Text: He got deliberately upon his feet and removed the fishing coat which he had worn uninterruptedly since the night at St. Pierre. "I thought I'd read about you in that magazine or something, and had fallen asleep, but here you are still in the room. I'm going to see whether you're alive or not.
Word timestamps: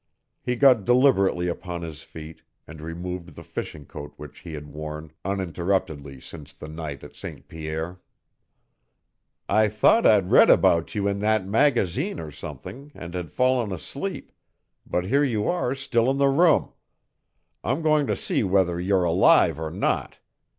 He 0.41 0.55
got 0.55 0.83
deliberately 0.83 1.47
upon 1.47 1.83
his 1.83 2.01
feet 2.01 2.41
and 2.65 2.81
removed 2.81 3.35
the 3.35 3.43
fishing 3.43 3.85
coat 3.85 4.13
which 4.17 4.39
he 4.39 4.53
had 4.55 4.65
worn 4.65 5.11
uninterruptedly 5.23 6.19
since 6.19 6.53
the 6.53 6.67
night 6.67 7.03
at 7.03 7.15
St. 7.15 7.47
Pierre. 7.47 7.99
"I 9.47 9.67
thought 9.67 10.07
I'd 10.07 10.31
read 10.31 10.49
about 10.49 10.95
you 10.95 11.07
in 11.07 11.19
that 11.19 11.45
magazine 11.45 12.19
or 12.19 12.31
something, 12.31 12.91
and 12.95 13.13
had 13.13 13.31
fallen 13.31 13.71
asleep, 13.71 14.31
but 14.87 15.05
here 15.05 15.23
you 15.23 15.47
are 15.47 15.75
still 15.75 16.09
in 16.09 16.17
the 16.17 16.29
room. 16.29 16.73
I'm 17.63 17.83
going 17.83 18.07
to 18.07 18.15
see 18.15 18.41
whether 18.41 18.81
you're 18.81 19.03
alive 19.03 19.59
or 19.59 19.69
not. 19.69 20.17